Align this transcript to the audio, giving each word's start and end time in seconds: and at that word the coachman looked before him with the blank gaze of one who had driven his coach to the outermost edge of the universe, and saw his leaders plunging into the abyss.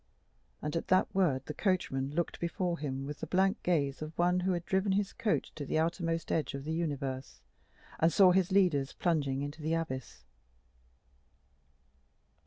and 0.63 0.75
at 0.75 0.87
that 0.87 1.13
word 1.13 1.45
the 1.45 1.53
coachman 1.53 2.09
looked 2.15 2.39
before 2.39 2.79
him 2.79 3.05
with 3.05 3.19
the 3.19 3.27
blank 3.27 3.61
gaze 3.61 4.01
of 4.01 4.17
one 4.17 4.39
who 4.39 4.53
had 4.53 4.65
driven 4.65 4.93
his 4.93 5.13
coach 5.13 5.53
to 5.53 5.63
the 5.63 5.77
outermost 5.77 6.31
edge 6.31 6.55
of 6.55 6.63
the 6.63 6.73
universe, 6.73 7.39
and 7.99 8.11
saw 8.11 8.31
his 8.31 8.51
leaders 8.51 8.93
plunging 8.93 9.43
into 9.43 9.61
the 9.61 9.75
abyss. 9.75 10.23